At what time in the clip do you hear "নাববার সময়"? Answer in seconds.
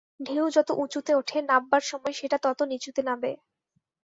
1.41-2.13